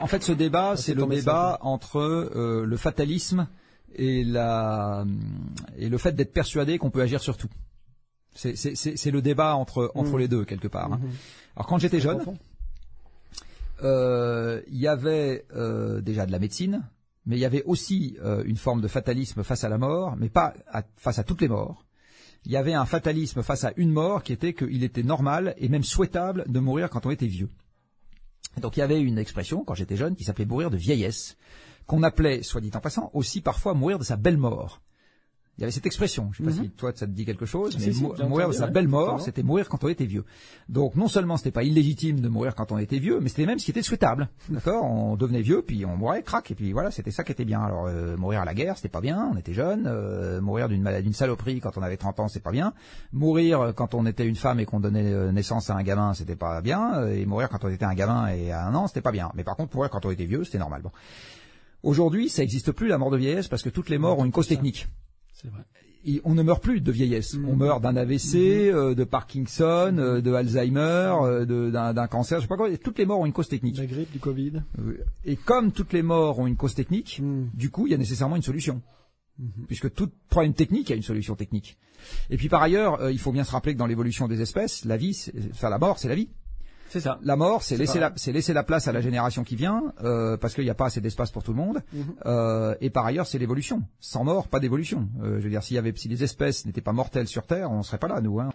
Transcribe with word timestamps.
En 0.00 0.06
fait, 0.06 0.22
ce 0.22 0.32
débat, 0.32 0.76
c'est 0.76 0.94
le 0.94 1.06
débat 1.06 1.58
entre 1.62 1.98
euh, 1.98 2.64
le 2.66 2.76
fatalisme 2.76 3.48
et, 3.94 4.24
la, 4.24 5.04
et 5.78 5.88
le 5.88 5.98
fait 5.98 6.12
d'être 6.12 6.32
persuadé 6.32 6.78
qu'on 6.78 6.90
peut 6.90 7.00
agir 7.00 7.20
sur 7.20 7.36
tout. 7.36 7.48
C'est- 8.34 9.10
le 9.10 9.22
débat 9.22 9.54
entre, 9.56 9.90
entre 9.94 10.12
Mhm. 10.12 10.18
les 10.18 10.28
deux, 10.28 10.44
quelque 10.44 10.68
part. 10.68 10.92
hein. 10.92 11.00
Mhm. 11.02 11.10
Alors, 11.56 11.66
quand 11.66 11.78
j'étais 11.78 12.00
jeune, 12.00 12.20
euh, 13.82 14.60
il 14.68 14.76
y 14.78 14.86
avait 14.88 15.46
euh, 15.54 16.00
déjà 16.02 16.26
de 16.26 16.32
la 16.32 16.38
médecine, 16.38 16.82
mais 17.24 17.36
il 17.36 17.40
y 17.40 17.44
avait 17.46 17.62
aussi 17.64 18.16
euh, 18.22 18.42
une 18.44 18.56
forme 18.58 18.82
de 18.82 18.88
fatalisme 18.88 19.42
face 19.42 19.64
à 19.64 19.68
la 19.70 19.78
mort, 19.78 20.16
mais 20.18 20.28
pas 20.28 20.52
à- 20.70 20.82
face 20.96 21.18
à 21.18 21.24
toutes 21.24 21.40
les 21.40 21.48
morts. 21.48 21.84
Il 22.44 22.52
y 22.52 22.56
avait 22.56 22.74
un 22.74 22.84
fatalisme 22.86 23.42
face 23.42 23.64
à 23.64 23.72
une 23.76 23.90
mort 23.90 24.22
qui 24.22 24.32
était 24.34 24.52
qu'il 24.52 24.84
était 24.84 25.02
normal 25.02 25.54
et 25.58 25.68
même 25.68 25.82
souhaitable 25.82 26.44
de 26.46 26.60
mourir 26.60 26.90
quand 26.90 27.06
on 27.06 27.10
était 27.10 27.26
vieux. 27.26 27.48
Donc 28.60 28.76
il 28.76 28.80
y 28.80 28.82
avait 28.82 29.00
une 29.00 29.18
expression, 29.18 29.64
quand 29.64 29.74
j'étais 29.74 29.96
jeune, 29.96 30.16
qui 30.16 30.24
s'appelait 30.24 30.46
mourir 30.46 30.70
de 30.70 30.76
vieillesse, 30.76 31.36
qu'on 31.86 32.02
appelait, 32.02 32.42
soit 32.42 32.60
dit 32.60 32.70
en 32.74 32.80
passant, 32.80 33.10
aussi 33.14 33.40
parfois 33.40 33.74
mourir 33.74 33.98
de 33.98 34.04
sa 34.04 34.16
belle 34.16 34.38
mort. 34.38 34.80
Il 35.58 35.62
y 35.62 35.64
avait 35.64 35.72
cette 35.72 35.86
expression, 35.86 36.28
je 36.32 36.42
ne 36.42 36.50
sais 36.50 36.54
pas 36.56 36.62
Mhm. 36.62 36.68
si 36.68 36.76
toi 36.76 36.92
ça 36.94 37.06
te 37.06 37.12
dit 37.12 37.24
quelque 37.24 37.46
chose, 37.46 37.78
mais 37.78 37.90
si, 37.90 38.02
mourir 38.28 38.48
de 38.48 38.52
sa 38.52 38.66
belle 38.66 38.88
mort, 38.88 39.22
c'était 39.22 39.42
mourir 39.42 39.70
quand 39.70 39.82
on 39.84 39.88
était 39.88 40.04
vieux. 40.04 40.24
Donc 40.68 40.96
non 40.96 41.08
seulement 41.08 41.38
c'était 41.38 41.50
pas 41.50 41.62
illégitime 41.62 42.20
de 42.20 42.28
mourir 42.28 42.54
quand 42.54 42.72
on 42.72 42.78
était 42.78 42.98
vieux, 42.98 43.20
mais 43.20 43.30
c'était 43.30 43.46
même 43.46 43.58
ce 43.58 43.64
qui 43.64 43.70
était 43.70 43.80
souhaitable. 43.82 44.28
D'accord? 44.50 44.84
On 44.84 45.16
devenait 45.16 45.40
vieux, 45.40 45.62
puis 45.62 45.86
on 45.86 45.96
mourait, 45.96 46.22
crac, 46.22 46.50
et 46.50 46.54
puis 46.54 46.72
voilà, 46.72 46.90
c'était 46.90 47.10
ça 47.10 47.24
qui 47.24 47.32
était 47.32 47.46
bien. 47.46 47.62
Alors 47.62 47.86
euh, 47.86 48.18
mourir 48.18 48.42
à 48.42 48.44
la 48.44 48.52
guerre, 48.52 48.76
c'était 48.76 48.90
pas 48.90 49.00
bien, 49.00 49.30
on 49.32 49.36
était 49.38 49.54
jeune. 49.54 49.86
euh, 49.86 50.42
mourir 50.42 50.68
d'une 50.68 50.82
maladie, 50.82 51.04
d'une 51.04 51.14
saloperie 51.14 51.60
quand 51.60 51.78
on 51.78 51.82
avait 51.82 51.96
30 51.96 52.20
ans, 52.20 52.28
c'est 52.28 52.42
pas 52.42 52.52
bien. 52.52 52.74
Mourir 53.14 53.60
euh, 53.62 53.72
quand 53.72 53.94
on 53.94 54.04
était 54.04 54.26
une 54.26 54.36
femme 54.36 54.60
et 54.60 54.66
qu'on 54.66 54.80
donnait 54.80 55.10
euh, 55.10 55.32
naissance 55.32 55.70
à 55.70 55.74
un 55.76 55.82
gamin, 55.82 56.12
c'était 56.12 56.36
pas 56.36 56.60
bien. 56.60 56.96
euh, 57.00 57.14
Et 57.14 57.24
mourir 57.24 57.48
quand 57.48 57.64
on 57.64 57.70
était 57.70 57.86
un 57.86 57.94
gamin 57.94 58.26
et 58.28 58.52
à 58.52 58.66
un 58.66 58.74
an, 58.74 58.88
c'était 58.88 59.00
pas 59.00 59.12
bien. 59.12 59.32
Mais 59.34 59.42
par 59.42 59.56
contre, 59.56 59.74
mourir 59.74 59.88
quand 59.90 60.04
on 60.04 60.10
était 60.10 60.26
vieux, 60.26 60.44
c'était 60.44 60.58
normal. 60.58 60.82
Bon. 60.82 60.90
Aujourd'hui, 61.82 62.28
ça 62.28 62.42
n'existe 62.42 62.72
plus 62.72 62.88
la 62.88 62.98
mort 62.98 63.10
de 63.10 63.16
vieillesse 63.16 63.48
parce 63.48 63.62
que 63.62 63.70
toutes 63.70 63.88
les 63.88 63.96
morts 63.98 64.18
ont 64.18 64.24
une 64.26 64.32
cause 64.32 64.48
technique. 64.48 64.86
C'est 65.40 65.50
vrai. 65.50 65.62
Et 66.08 66.20
on 66.24 66.34
ne 66.34 66.42
meurt 66.42 66.62
plus 66.62 66.80
de 66.80 66.90
vieillesse. 66.92 67.36
On 67.46 67.56
meurt 67.56 67.82
d'un 67.82 67.94
AVC, 67.96 68.36
euh, 68.70 68.94
de 68.94 69.04
Parkinson, 69.04 69.96
euh, 69.98 70.20
de 70.22 70.32
Alzheimer, 70.32 71.12
euh, 71.22 71.70
d'un 71.70 71.92
d'un 71.92 72.06
cancer, 72.06 72.38
je 72.38 72.42
sais 72.44 72.48
pas 72.48 72.56
quoi. 72.56 72.74
Toutes 72.78 72.98
les 72.98 73.04
morts 73.06 73.20
ont 73.20 73.26
une 73.26 73.32
cause 73.32 73.48
technique. 73.48 73.76
La 73.76 73.86
grippe, 73.86 74.12
du 74.12 74.18
Covid. 74.20 74.62
Euh, 74.78 75.04
Et 75.24 75.36
comme 75.36 75.72
toutes 75.72 75.92
les 75.92 76.02
morts 76.02 76.38
ont 76.38 76.46
une 76.46 76.56
cause 76.56 76.74
technique, 76.74 77.20
Mm. 77.22 77.48
du 77.54 77.70
coup, 77.70 77.86
il 77.86 77.90
y 77.90 77.94
a 77.94 77.98
nécessairement 77.98 78.36
une 78.36 78.42
solution. 78.42 78.80
Mhm. 79.38 79.66
Puisque 79.66 79.92
tout 79.92 80.08
problème 80.30 80.54
technique 80.54 80.90
a 80.90 80.94
une 80.94 81.02
solution 81.02 81.34
technique. 81.34 81.76
Et 82.30 82.38
puis 82.38 82.48
par 82.48 82.62
ailleurs, 82.62 83.02
euh, 83.02 83.12
il 83.12 83.18
faut 83.18 83.32
bien 83.32 83.44
se 83.44 83.50
rappeler 83.50 83.74
que 83.74 83.78
dans 83.78 83.86
l'évolution 83.86 84.28
des 84.28 84.40
espèces, 84.40 84.86
la 84.86 84.96
vie, 84.96 85.12
c'est- 85.12 85.34
enfin 85.50 85.68
la 85.68 85.76
mort, 85.78 85.98
c'est 85.98 86.08
la 86.08 86.14
vie. 86.14 86.30
C'est 86.88 87.00
ça. 87.00 87.18
La 87.22 87.36
mort, 87.36 87.62
c'est 87.62 87.74
C'est 87.76 87.80
laisser 87.82 87.94
pas- 88.00 88.08
la, 88.10 88.12
c'est 88.16 88.32
laisser 88.32 88.52
la 88.52 88.62
place 88.62 88.88
à 88.88 88.92
la 88.92 89.00
génération 89.00 89.44
qui 89.44 89.56
vient, 89.56 89.92
euh, 90.04 90.36
parce 90.36 90.54
qu'il 90.54 90.64
n'y 90.64 90.70
a 90.70 90.74
pas 90.74 90.86
assez 90.86 91.00
d'espace 91.00 91.30
pour 91.30 91.42
tout 91.42 91.52
le 91.52 91.56
monde. 91.58 91.82
Mhm. 91.92 92.04
Euh, 92.26 92.74
et 92.80 92.90
par 92.90 93.04
ailleurs, 93.06 93.26
c'est 93.26 93.38
l'évolution. 93.38 93.82
Sans 94.00 94.24
mort, 94.24 94.48
pas 94.48 94.60
d'évolution. 94.60 95.08
Euh, 95.22 95.38
je 95.38 95.44
veux 95.44 95.50
dire, 95.50 95.62
s'il 95.62 95.74
y 95.74 95.78
avait, 95.78 95.92
si 95.96 96.08
les 96.08 96.22
espèces 96.22 96.64
n'étaient 96.66 96.80
pas 96.80 96.92
mortelles 96.92 97.28
sur 97.28 97.46
Terre, 97.46 97.70
on 97.70 97.82
serait 97.82 97.98
pas 97.98 98.08
là, 98.08 98.20
nous. 98.20 98.40
Hein. 98.40 98.50